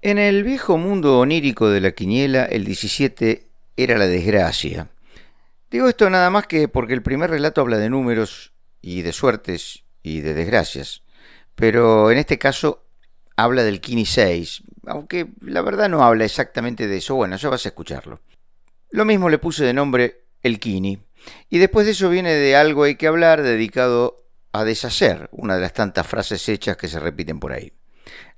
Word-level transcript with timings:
En 0.00 0.18
el 0.18 0.44
viejo 0.44 0.78
mundo 0.78 1.18
onírico 1.18 1.70
de 1.70 1.80
la 1.80 1.90
quiniela, 1.90 2.44
el 2.44 2.64
17 2.64 3.48
era 3.76 3.98
la 3.98 4.06
desgracia. 4.06 4.90
Digo 5.72 5.88
esto 5.88 6.08
nada 6.08 6.30
más 6.30 6.46
que 6.46 6.68
porque 6.68 6.94
el 6.94 7.02
primer 7.02 7.30
relato 7.30 7.62
habla 7.62 7.78
de 7.78 7.90
números 7.90 8.52
y 8.80 9.02
de 9.02 9.12
suertes 9.12 9.82
y 10.04 10.20
de 10.20 10.34
desgracias, 10.34 11.02
pero 11.56 12.12
en 12.12 12.18
este 12.18 12.38
caso 12.38 12.84
habla 13.34 13.64
del 13.64 13.80
Kini 13.80 14.06
6, 14.06 14.62
aunque 14.86 15.30
la 15.40 15.62
verdad 15.62 15.88
no 15.88 16.04
habla 16.04 16.24
exactamente 16.24 16.86
de 16.86 16.98
eso. 16.98 17.16
Bueno, 17.16 17.36
ya 17.36 17.48
vas 17.48 17.66
a 17.66 17.70
escucharlo. 17.70 18.20
Lo 18.90 19.04
mismo 19.04 19.28
le 19.28 19.38
puse 19.38 19.64
de 19.64 19.74
nombre 19.74 20.26
el 20.44 20.60
Kini, 20.60 21.00
y 21.50 21.58
después 21.58 21.86
de 21.86 21.92
eso 21.92 22.08
viene 22.08 22.34
de 22.34 22.54
algo 22.54 22.84
hay 22.84 22.94
que 22.94 23.08
hablar 23.08 23.42
dedicado 23.42 24.24
a 24.52 24.62
deshacer, 24.62 25.28
una 25.32 25.56
de 25.56 25.62
las 25.62 25.72
tantas 25.72 26.06
frases 26.06 26.48
hechas 26.48 26.76
que 26.76 26.86
se 26.86 27.00
repiten 27.00 27.40
por 27.40 27.52
ahí. 27.52 27.72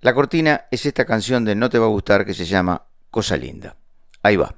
La 0.00 0.14
cortina 0.14 0.66
es 0.71 0.86
esta 0.86 1.05
canción 1.05 1.45
de 1.45 1.55
No 1.55 1.68
te 1.68 1.79
va 1.79 1.86
a 1.86 1.91
gustar 1.91 2.25
que 2.25 2.34
se 2.34 2.45
llama 2.45 2.82
Cosa 3.11 3.36
Linda. 3.36 3.76
Ahí 4.22 4.36
va. 4.36 4.54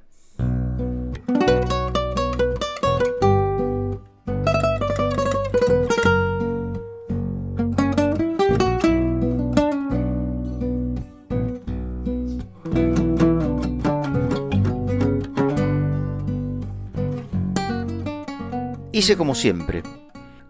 Hice 18.95 19.17
como 19.17 19.35
siempre. 19.35 19.83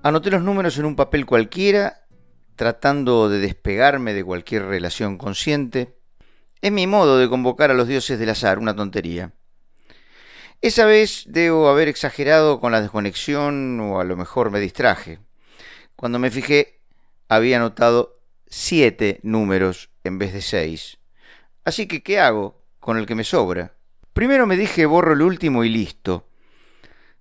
Anoté 0.03 0.31
los 0.31 0.43
números 0.43 0.77
en 0.77 0.85
un 0.85 0.97
papel 0.97 1.25
cualquiera 1.25 2.02
tratando 2.57 3.29
de 3.29 3.39
despegarme 3.39 4.15
de 4.15 4.25
cualquier 4.25 4.65
relación 4.65 5.19
consciente. 5.19 5.97
Es 6.61 6.73
mi 6.73 6.87
modo 6.87 7.19
de 7.19 7.29
convocar 7.29 7.71
a 7.71 7.75
los 7.75 7.89
dioses 7.89 8.19
del 8.19 8.31
azar, 8.31 8.59
una 8.59 8.77
tontería. 8.77 9.33
Esa 10.61 10.87
vez 10.87 11.25
debo 11.27 11.69
haber 11.69 11.89
exagerado 11.89 12.61
con 12.61 12.71
la 12.71 12.81
desconexión 12.81 13.81
o 13.81 14.01
a 14.01 14.05
lo 14.05 14.17
mejor 14.17 14.51
me 14.51 14.61
distraje. 14.61 15.19
Cuando 15.97 16.19
me 16.19 16.31
fijé, 16.31 16.81
había 17.29 17.57
anotado 17.57 18.21
siete 18.47 19.19
números 19.23 19.91
en 20.05 20.19
vez 20.19 20.33
de 20.33 20.43
seis. 20.43 20.99
Así 21.65 21.87
que, 21.87 22.03
¿qué 22.03 22.21
hago 22.21 22.63
con 22.79 22.97
el 22.97 23.07
que 23.07 23.15
me 23.15 23.25
sobra? 23.25 23.75
Primero 24.13 24.47
me 24.47 24.57
dije 24.57 24.87
borro 24.87 25.15
el 25.15 25.23
último 25.23 25.65
y 25.65 25.69
listo. 25.69 26.29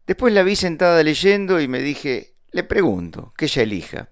Después 0.06 0.34
la 0.34 0.44
vi 0.44 0.56
sentada 0.56 1.02
leyendo 1.04 1.62
y 1.62 1.68
me 1.68 1.80
dije, 1.80 2.36
le 2.52 2.64
pregunto, 2.64 3.34
que 3.38 3.46
ella 3.46 3.64
elija. 3.64 4.10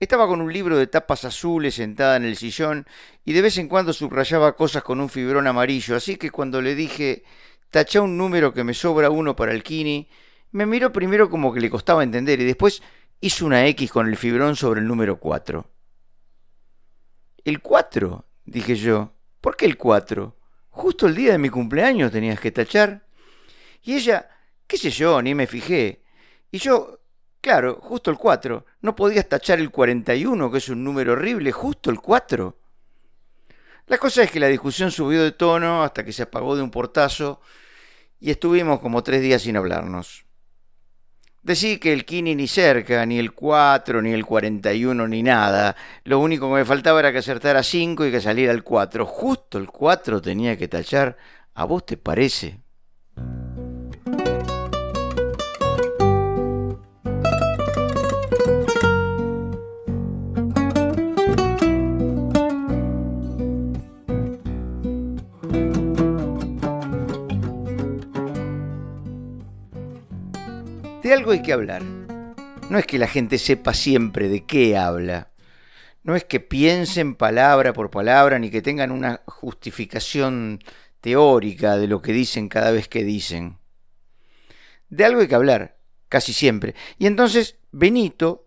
Estaba 0.00 0.26
con 0.26 0.40
un 0.40 0.50
libro 0.50 0.78
de 0.78 0.86
tapas 0.86 1.26
azules 1.26 1.74
sentada 1.74 2.16
en 2.16 2.24
el 2.24 2.34
sillón 2.34 2.86
y 3.22 3.34
de 3.34 3.42
vez 3.42 3.58
en 3.58 3.68
cuando 3.68 3.92
subrayaba 3.92 4.56
cosas 4.56 4.82
con 4.82 4.98
un 4.98 5.10
fibrón 5.10 5.46
amarillo, 5.46 5.94
así 5.94 6.16
que 6.16 6.30
cuando 6.30 6.62
le 6.62 6.74
dije, 6.74 7.22
tacha 7.68 8.00
un 8.00 8.16
número 8.16 8.54
que 8.54 8.64
me 8.64 8.72
sobra 8.72 9.10
uno 9.10 9.36
para 9.36 9.52
el 9.52 9.62
kini, 9.62 10.08
me 10.52 10.64
miró 10.64 10.90
primero 10.90 11.28
como 11.28 11.52
que 11.52 11.60
le 11.60 11.68
costaba 11.68 12.02
entender 12.02 12.40
y 12.40 12.44
después 12.44 12.82
hizo 13.20 13.44
una 13.44 13.66
X 13.66 13.92
con 13.92 14.08
el 14.08 14.16
fibrón 14.16 14.56
sobre 14.56 14.80
el 14.80 14.86
número 14.86 15.20
4. 15.20 15.70
¿El 17.44 17.60
4? 17.60 18.24
dije 18.46 18.76
yo. 18.76 19.12
¿Por 19.42 19.54
qué 19.54 19.66
el 19.66 19.76
4? 19.76 20.34
Justo 20.70 21.06
el 21.08 21.14
día 21.14 21.32
de 21.32 21.38
mi 21.38 21.50
cumpleaños 21.50 22.10
tenías 22.10 22.40
que 22.40 22.50
tachar. 22.50 23.06
Y 23.82 23.96
ella, 23.96 24.30
qué 24.66 24.78
sé 24.78 24.90
yo, 24.90 25.20
ni 25.20 25.34
me 25.34 25.46
fijé. 25.46 26.02
Y 26.50 26.58
yo, 26.58 26.99
Claro, 27.40 27.78
justo 27.80 28.10
el 28.10 28.18
4. 28.18 28.66
¿No 28.82 28.94
podías 28.94 29.28
tachar 29.28 29.60
el 29.60 29.70
41, 29.70 30.50
que 30.50 30.58
es 30.58 30.68
un 30.68 30.84
número 30.84 31.12
horrible, 31.12 31.52
justo 31.52 31.90
el 31.90 32.00
4? 32.00 32.56
La 33.86 33.98
cosa 33.98 34.22
es 34.22 34.30
que 34.30 34.40
la 34.40 34.46
discusión 34.46 34.90
subió 34.90 35.22
de 35.22 35.32
tono 35.32 35.82
hasta 35.82 36.04
que 36.04 36.12
se 36.12 36.22
apagó 36.22 36.54
de 36.54 36.62
un 36.62 36.70
portazo 36.70 37.40
y 38.20 38.30
estuvimos 38.30 38.80
como 38.80 39.02
tres 39.02 39.22
días 39.22 39.42
sin 39.42 39.56
hablarnos. 39.56 40.26
Decí 41.42 41.78
que 41.78 41.94
el 41.94 42.04
Kini 42.04 42.34
ni 42.34 42.46
cerca, 42.46 43.06
ni 43.06 43.18
el 43.18 43.32
4, 43.32 44.02
ni 44.02 44.12
el 44.12 44.26
41, 44.26 45.08
ni 45.08 45.22
nada. 45.22 45.74
Lo 46.04 46.18
único 46.18 46.48
que 46.48 46.56
me 46.56 46.64
faltaba 46.66 47.00
era 47.00 47.12
que 47.12 47.18
acertara 47.18 47.62
5 47.62 48.06
y 48.06 48.10
que 48.10 48.20
saliera 48.20 48.52
el 48.52 48.62
4. 48.62 49.06
Justo 49.06 49.56
el 49.56 49.68
4 49.68 50.20
tenía 50.20 50.58
que 50.58 50.68
tachar. 50.68 51.16
¿A 51.54 51.64
vos 51.64 51.86
te 51.86 51.96
parece? 51.96 52.60
Algo 71.12 71.32
hay 71.32 71.42
que 71.42 71.52
hablar. 71.52 71.82
No 71.82 72.78
es 72.78 72.86
que 72.86 72.98
la 72.98 73.08
gente 73.08 73.38
sepa 73.38 73.74
siempre 73.74 74.28
de 74.28 74.44
qué 74.44 74.76
habla. 74.76 75.30
No 76.02 76.14
es 76.14 76.24
que 76.24 76.40
piensen 76.40 77.14
palabra 77.14 77.72
por 77.72 77.90
palabra 77.90 78.38
ni 78.38 78.50
que 78.50 78.62
tengan 78.62 78.90
una 78.90 79.22
justificación 79.26 80.60
teórica 81.00 81.76
de 81.76 81.88
lo 81.88 82.00
que 82.00 82.12
dicen 82.12 82.48
cada 82.48 82.70
vez 82.70 82.88
que 82.88 83.04
dicen. 83.04 83.58
De 84.88 85.04
algo 85.04 85.20
hay 85.20 85.28
que 85.28 85.34
hablar, 85.34 85.78
casi 86.08 86.32
siempre. 86.32 86.74
Y 86.98 87.06
entonces 87.06 87.56
Benito 87.72 88.46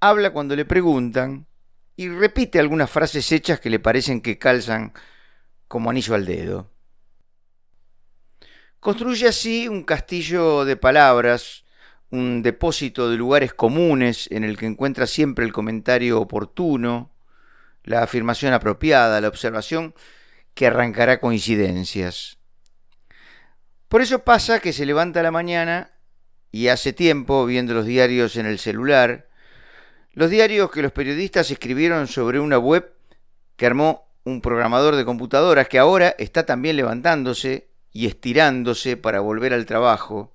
habla 0.00 0.30
cuando 0.30 0.56
le 0.56 0.64
preguntan 0.64 1.46
y 1.96 2.08
repite 2.08 2.58
algunas 2.58 2.90
frases 2.90 3.30
hechas 3.32 3.60
que 3.60 3.70
le 3.70 3.78
parecen 3.78 4.20
que 4.20 4.38
calzan 4.38 4.92
como 5.68 5.90
anillo 5.90 6.14
al 6.14 6.26
dedo. 6.26 6.70
Construye 8.80 9.28
así 9.28 9.66
un 9.66 9.82
castillo 9.82 10.64
de 10.64 10.76
palabras 10.76 11.63
un 12.10 12.42
depósito 12.42 13.10
de 13.10 13.16
lugares 13.16 13.54
comunes 13.54 14.28
en 14.30 14.44
el 14.44 14.56
que 14.56 14.66
encuentra 14.66 15.06
siempre 15.06 15.44
el 15.44 15.52
comentario 15.52 16.20
oportuno, 16.20 17.10
la 17.82 18.02
afirmación 18.02 18.52
apropiada, 18.52 19.20
la 19.20 19.28
observación 19.28 19.94
que 20.54 20.66
arrancará 20.66 21.20
coincidencias. 21.20 22.38
Por 23.88 24.00
eso 24.00 24.24
pasa 24.24 24.60
que 24.60 24.72
se 24.72 24.86
levanta 24.86 25.20
a 25.20 25.22
la 25.22 25.30
mañana 25.30 25.90
y 26.50 26.68
hace 26.68 26.92
tiempo 26.92 27.46
viendo 27.46 27.74
los 27.74 27.86
diarios 27.86 28.36
en 28.36 28.46
el 28.46 28.58
celular, 28.58 29.28
los 30.12 30.30
diarios 30.30 30.70
que 30.70 30.82
los 30.82 30.92
periodistas 30.92 31.50
escribieron 31.50 32.06
sobre 32.06 32.38
una 32.38 32.58
web 32.58 32.92
que 33.56 33.66
armó 33.66 34.08
un 34.24 34.40
programador 34.40 34.96
de 34.96 35.04
computadoras 35.04 35.68
que 35.68 35.78
ahora 35.78 36.14
está 36.18 36.46
también 36.46 36.76
levantándose 36.76 37.68
y 37.92 38.06
estirándose 38.06 38.96
para 38.96 39.20
volver 39.20 39.52
al 39.52 39.66
trabajo, 39.66 40.33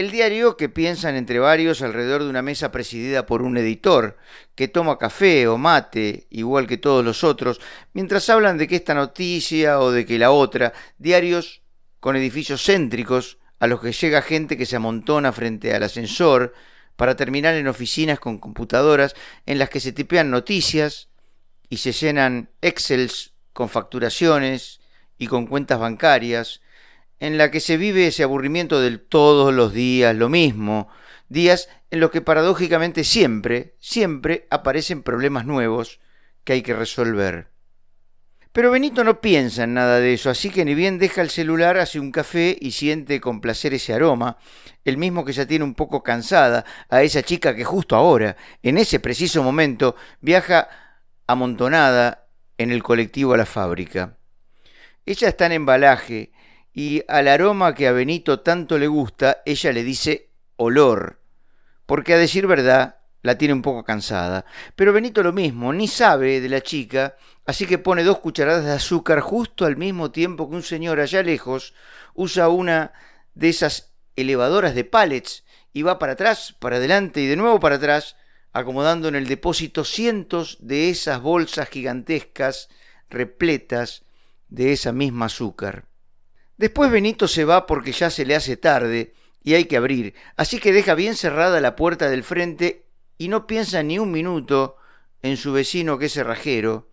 el 0.00 0.10
diario 0.10 0.56
que 0.56 0.70
piensan 0.70 1.14
entre 1.14 1.38
varios 1.38 1.82
alrededor 1.82 2.22
de 2.22 2.30
una 2.30 2.40
mesa 2.40 2.72
presidida 2.72 3.26
por 3.26 3.42
un 3.42 3.58
editor, 3.58 4.16
que 4.54 4.66
toma 4.66 4.96
café 4.96 5.46
o 5.46 5.58
mate, 5.58 6.26
igual 6.30 6.66
que 6.66 6.78
todos 6.78 7.04
los 7.04 7.22
otros, 7.22 7.60
mientras 7.92 8.30
hablan 8.30 8.56
de 8.56 8.66
que 8.66 8.76
esta 8.76 8.94
noticia 8.94 9.78
o 9.78 9.90
de 9.90 10.06
que 10.06 10.18
la 10.18 10.30
otra, 10.30 10.72
diarios 10.96 11.60
con 12.00 12.16
edificios 12.16 12.64
céntricos 12.64 13.36
a 13.58 13.66
los 13.66 13.82
que 13.82 13.92
llega 13.92 14.22
gente 14.22 14.56
que 14.56 14.64
se 14.64 14.76
amontona 14.76 15.32
frente 15.32 15.74
al 15.74 15.82
ascensor, 15.82 16.54
para 16.96 17.16
terminar 17.16 17.54
en 17.54 17.68
oficinas 17.68 18.18
con 18.18 18.38
computadoras 18.38 19.14
en 19.44 19.58
las 19.58 19.68
que 19.68 19.80
se 19.80 19.92
tipean 19.92 20.30
noticias 20.30 21.08
y 21.68 21.78
se 21.78 21.92
llenan 21.92 22.50
excels 22.62 23.32
con 23.52 23.68
facturaciones 23.68 24.80
y 25.18 25.26
con 25.26 25.46
cuentas 25.46 25.78
bancarias, 25.78 26.62
en 27.20 27.38
la 27.38 27.50
que 27.50 27.60
se 27.60 27.76
vive 27.76 28.06
ese 28.06 28.22
aburrimiento 28.22 28.80
del 28.80 29.00
todos 29.00 29.54
los 29.54 29.72
días 29.72 30.16
lo 30.16 30.28
mismo, 30.28 30.88
días 31.28 31.68
en 31.90 32.00
los 32.00 32.10
que 32.10 32.22
paradójicamente 32.22 33.04
siempre, 33.04 33.76
siempre 33.78 34.46
aparecen 34.50 35.02
problemas 35.02 35.46
nuevos 35.46 36.00
que 36.44 36.54
hay 36.54 36.62
que 36.62 36.74
resolver. 36.74 37.48
Pero 38.52 38.72
Benito 38.72 39.04
no 39.04 39.20
piensa 39.20 39.62
en 39.62 39.74
nada 39.74 40.00
de 40.00 40.14
eso, 40.14 40.28
así 40.28 40.50
que 40.50 40.64
ni 40.64 40.74
bien 40.74 40.98
deja 40.98 41.22
el 41.22 41.30
celular, 41.30 41.78
hace 41.78 42.00
un 42.00 42.10
café 42.10 42.56
y 42.60 42.72
siente 42.72 43.20
con 43.20 43.40
placer 43.40 43.74
ese 43.74 43.92
aroma, 43.92 44.38
el 44.84 44.96
mismo 44.96 45.24
que 45.24 45.32
ya 45.32 45.46
tiene 45.46 45.64
un 45.64 45.74
poco 45.74 46.02
cansada 46.02 46.64
a 46.88 47.02
esa 47.02 47.22
chica 47.22 47.54
que 47.54 47.62
justo 47.62 47.94
ahora, 47.94 48.36
en 48.64 48.78
ese 48.78 48.98
preciso 48.98 49.44
momento, 49.44 49.94
viaja 50.20 50.68
amontonada 51.28 52.26
en 52.58 52.72
el 52.72 52.82
colectivo 52.82 53.34
a 53.34 53.36
la 53.36 53.46
fábrica. 53.46 54.16
Ella 55.06 55.28
está 55.28 55.46
en 55.46 55.52
embalaje, 55.52 56.32
y 56.80 57.04
al 57.08 57.28
aroma 57.28 57.74
que 57.74 57.86
a 57.88 57.92
Benito 57.92 58.40
tanto 58.40 58.78
le 58.78 58.86
gusta, 58.86 59.42
ella 59.44 59.70
le 59.70 59.84
dice 59.84 60.30
olor, 60.56 61.20
porque 61.84 62.14
a 62.14 62.16
decir 62.16 62.46
verdad 62.46 63.00
la 63.20 63.36
tiene 63.36 63.52
un 63.52 63.60
poco 63.60 63.84
cansada. 63.84 64.46
Pero 64.76 64.94
Benito 64.94 65.22
lo 65.22 65.34
mismo, 65.34 65.74
ni 65.74 65.88
sabe 65.88 66.40
de 66.40 66.48
la 66.48 66.62
chica, 66.62 67.16
así 67.44 67.66
que 67.66 67.76
pone 67.76 68.02
dos 68.02 68.20
cucharadas 68.20 68.64
de 68.64 68.72
azúcar 68.72 69.20
justo 69.20 69.66
al 69.66 69.76
mismo 69.76 70.10
tiempo 70.10 70.48
que 70.48 70.56
un 70.56 70.62
señor 70.62 71.00
allá 71.00 71.22
lejos 71.22 71.74
usa 72.14 72.48
una 72.48 72.94
de 73.34 73.50
esas 73.50 73.92
elevadoras 74.16 74.74
de 74.74 74.84
pallets 74.84 75.44
y 75.74 75.82
va 75.82 75.98
para 75.98 76.12
atrás, 76.12 76.56
para 76.58 76.76
adelante 76.76 77.20
y 77.20 77.26
de 77.26 77.36
nuevo 77.36 77.60
para 77.60 77.76
atrás, 77.76 78.16
acomodando 78.54 79.06
en 79.08 79.16
el 79.16 79.28
depósito 79.28 79.84
cientos 79.84 80.56
de 80.62 80.88
esas 80.88 81.20
bolsas 81.20 81.68
gigantescas 81.68 82.70
repletas 83.10 84.04
de 84.48 84.72
esa 84.72 84.92
misma 84.92 85.26
azúcar. 85.26 85.89
Después 86.60 86.90
Benito 86.90 87.26
se 87.26 87.46
va 87.46 87.64
porque 87.64 87.90
ya 87.90 88.10
se 88.10 88.26
le 88.26 88.36
hace 88.36 88.58
tarde 88.58 89.14
y 89.42 89.54
hay 89.54 89.64
que 89.64 89.78
abrir, 89.78 90.12
así 90.36 90.58
que 90.58 90.74
deja 90.74 90.94
bien 90.94 91.16
cerrada 91.16 91.58
la 91.58 91.74
puerta 91.74 92.10
del 92.10 92.22
frente 92.22 92.84
y 93.16 93.28
no 93.28 93.46
piensa 93.46 93.82
ni 93.82 93.98
un 93.98 94.10
minuto 94.10 94.76
en 95.22 95.38
su 95.38 95.54
vecino 95.54 95.98
que 95.98 96.04
es 96.04 96.12
cerrajero, 96.12 96.90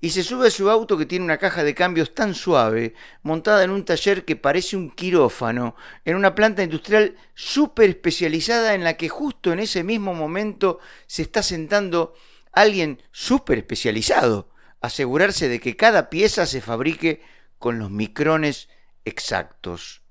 y 0.00 0.10
se 0.10 0.22
sube 0.22 0.46
a 0.46 0.50
su 0.52 0.70
auto 0.70 0.96
que 0.96 1.06
tiene 1.06 1.24
una 1.24 1.38
caja 1.38 1.64
de 1.64 1.74
cambios 1.74 2.14
tan 2.14 2.36
suave, 2.36 2.94
montada 3.24 3.64
en 3.64 3.70
un 3.70 3.84
taller 3.84 4.24
que 4.24 4.36
parece 4.36 4.76
un 4.76 4.92
quirófano, 4.92 5.74
en 6.04 6.14
una 6.14 6.36
planta 6.36 6.62
industrial 6.62 7.16
súper 7.34 7.90
especializada 7.90 8.74
en 8.74 8.84
la 8.84 8.96
que 8.96 9.08
justo 9.08 9.52
en 9.52 9.58
ese 9.58 9.82
mismo 9.82 10.14
momento 10.14 10.78
se 11.08 11.22
está 11.22 11.42
sentando 11.42 12.14
alguien 12.52 13.02
súper 13.10 13.58
especializado, 13.58 14.50
asegurarse 14.80 15.48
de 15.48 15.58
que 15.58 15.74
cada 15.74 16.10
pieza 16.10 16.46
se 16.46 16.60
fabrique 16.60 17.22
con 17.58 17.80
los 17.80 17.90
micrones 17.90 18.68
exactos. 19.04 20.02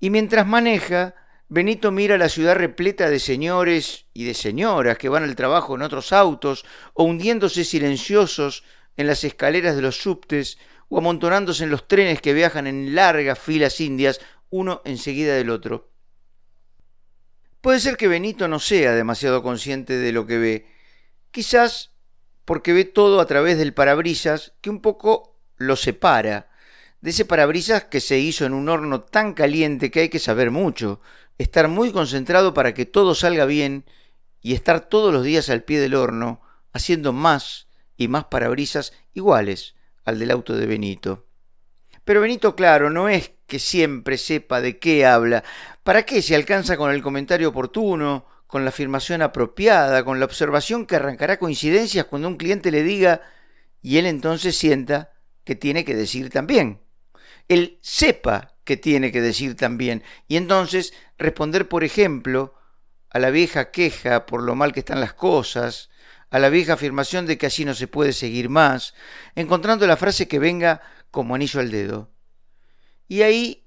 Y 0.00 0.10
mientras 0.10 0.46
maneja, 0.46 1.14
Benito 1.48 1.90
mira 1.90 2.18
la 2.18 2.28
ciudad 2.28 2.56
repleta 2.56 3.08
de 3.08 3.18
señores 3.18 4.06
y 4.12 4.24
de 4.24 4.34
señoras 4.34 4.98
que 4.98 5.08
van 5.08 5.24
al 5.24 5.34
trabajo 5.34 5.74
en 5.74 5.82
otros 5.82 6.12
autos 6.12 6.64
o 6.92 7.04
hundiéndose 7.04 7.64
silenciosos 7.64 8.64
en 8.96 9.06
las 9.06 9.24
escaleras 9.24 9.74
de 9.74 9.82
los 9.82 9.96
subtes 9.96 10.58
o 10.88 10.98
amontonándose 10.98 11.64
en 11.64 11.70
los 11.70 11.88
trenes 11.88 12.20
que 12.20 12.34
viajan 12.34 12.66
en 12.66 12.94
largas 12.94 13.38
filas 13.38 13.80
indias, 13.80 14.20
uno 14.50 14.82
enseguida 14.84 15.34
del 15.34 15.50
otro. 15.50 15.90
Puede 17.60 17.80
ser 17.80 17.96
que 17.96 18.08
Benito 18.08 18.46
no 18.46 18.60
sea 18.60 18.92
demasiado 18.92 19.42
consciente 19.42 19.96
de 19.96 20.12
lo 20.12 20.26
que 20.26 20.38
ve, 20.38 20.66
quizás 21.30 21.92
porque 22.44 22.72
ve 22.72 22.84
todo 22.84 23.20
a 23.20 23.26
través 23.26 23.58
del 23.58 23.74
parabrisas 23.74 24.52
que 24.60 24.70
un 24.70 24.80
poco 24.80 25.38
lo 25.56 25.76
separa, 25.76 26.50
de 27.00 27.10
ese 27.10 27.24
parabrisas 27.24 27.84
que 27.84 28.00
se 28.00 28.18
hizo 28.18 28.44
en 28.44 28.52
un 28.52 28.68
horno 28.68 29.02
tan 29.02 29.34
caliente 29.34 29.90
que 29.90 30.00
hay 30.00 30.08
que 30.08 30.18
saber 30.18 30.50
mucho, 30.50 31.00
estar 31.38 31.68
muy 31.68 31.92
concentrado 31.92 32.54
para 32.54 32.74
que 32.74 32.86
todo 32.86 33.14
salga 33.14 33.44
bien 33.44 33.84
y 34.40 34.54
estar 34.54 34.88
todos 34.88 35.12
los 35.12 35.24
días 35.24 35.48
al 35.50 35.62
pie 35.62 35.80
del 35.80 35.94
horno 35.94 36.40
haciendo 36.72 37.12
más 37.12 37.68
y 37.96 38.08
más 38.08 38.24
parabrisas 38.24 38.92
iguales 39.14 39.74
al 40.04 40.18
del 40.18 40.30
auto 40.30 40.56
de 40.56 40.66
Benito. 40.66 41.26
Pero 42.04 42.20
Benito, 42.20 42.56
claro, 42.56 42.90
no 42.90 43.08
es 43.08 43.32
que 43.46 43.58
siempre 43.58 44.16
sepa 44.16 44.60
de 44.60 44.78
qué 44.78 45.04
habla. 45.04 45.44
¿Para 45.82 46.04
qué 46.04 46.22
se 46.22 46.34
alcanza 46.34 46.76
con 46.76 46.90
el 46.90 47.02
comentario 47.02 47.50
oportuno, 47.50 48.26
con 48.46 48.64
la 48.64 48.70
afirmación 48.70 49.20
apropiada, 49.20 50.04
con 50.04 50.18
la 50.18 50.24
observación 50.24 50.86
que 50.86 50.96
arrancará 50.96 51.38
coincidencias 51.38 52.06
cuando 52.06 52.28
un 52.28 52.36
cliente 52.36 52.70
le 52.70 52.82
diga 52.82 53.20
y 53.82 53.98
él 53.98 54.06
entonces 54.06 54.56
sienta 54.56 55.12
que 55.44 55.54
tiene 55.54 55.84
que 55.84 55.94
decir 55.94 56.30
también? 56.30 56.80
Él 57.48 57.78
sepa 57.82 58.54
que 58.64 58.76
tiene 58.76 59.10
que 59.12 59.20
decir 59.20 59.56
también. 59.56 60.02
Y 60.28 60.36
entonces 60.36 60.92
responder, 61.16 61.68
por 61.68 61.84
ejemplo, 61.84 62.54
a 63.10 63.18
la 63.18 63.30
vieja 63.30 63.70
queja 63.70 64.26
por 64.26 64.42
lo 64.42 64.54
mal 64.54 64.72
que 64.72 64.80
están 64.80 65.00
las 65.00 65.14
cosas, 65.14 65.90
a 66.30 66.38
la 66.38 66.50
vieja 66.50 66.74
afirmación 66.74 67.26
de 67.26 67.38
que 67.38 67.46
así 67.46 67.64
no 67.64 67.74
se 67.74 67.88
puede 67.88 68.12
seguir 68.12 68.48
más, 68.48 68.94
encontrando 69.34 69.86
la 69.86 69.96
frase 69.96 70.28
que 70.28 70.38
venga 70.38 70.82
como 71.10 71.34
anillo 71.34 71.60
al 71.60 71.70
dedo. 71.70 72.10
Y 73.08 73.22
ahí 73.22 73.64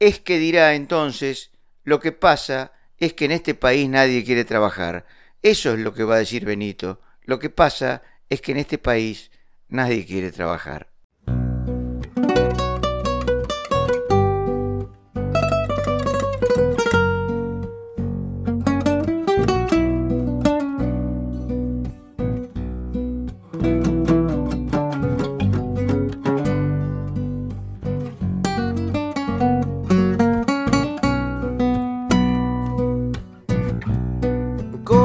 es 0.00 0.18
que 0.18 0.38
dirá 0.38 0.74
entonces, 0.74 1.52
lo 1.84 2.00
que 2.00 2.10
pasa 2.10 2.72
es 2.98 3.14
que 3.14 3.24
en 3.24 3.32
este 3.32 3.54
país 3.54 3.88
nadie 3.88 4.24
quiere 4.24 4.44
trabajar. 4.44 5.06
Eso 5.42 5.74
es 5.74 5.80
lo 5.80 5.94
que 5.94 6.04
va 6.04 6.16
a 6.16 6.18
decir 6.18 6.44
Benito. 6.44 7.00
Lo 7.22 7.38
que 7.38 7.50
pasa 7.50 8.02
es 8.28 8.40
que 8.40 8.52
en 8.52 8.58
este 8.58 8.78
país 8.78 9.30
nadie 9.68 10.04
quiere 10.04 10.32
trabajar. 10.32 10.91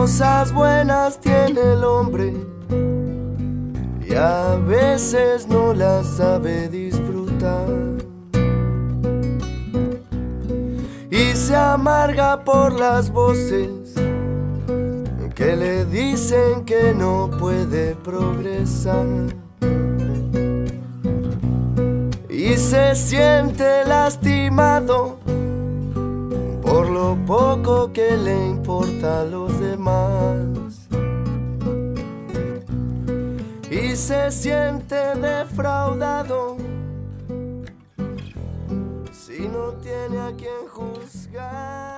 Cosas 0.08 0.54
buenas 0.54 1.20
tiene 1.20 1.60
el 1.74 1.84
hombre 1.84 2.34
y 4.08 4.14
a 4.14 4.56
veces 4.56 5.46
no 5.50 5.74
las 5.74 6.08
sabe 6.08 6.70
disfrutar. 6.70 7.68
Y 11.12 11.36
se 11.36 11.54
amarga 11.54 12.42
por 12.46 12.80
las 12.80 13.12
voces 13.12 13.96
que 15.36 15.58
le 15.58 15.84
dicen 15.84 16.64
que 16.64 16.94
no 16.96 17.30
puede 17.38 17.94
progresar. 17.96 19.08
Y 22.30 22.56
se 22.56 22.96
siente 22.96 23.84
lastimado 23.86 25.18
por 26.62 26.90
lo 26.90 27.18
poco 27.26 27.92
que 27.92 28.16
le 28.16 28.48
importa 28.48 29.22
a 29.22 29.26
se 33.98 34.30
siente 34.30 34.96
defraudado 35.16 36.56
si 39.12 39.48
no 39.48 39.72
tiene 39.82 40.20
a 40.20 40.32
quien 40.38 40.68
juzgar. 40.70 41.97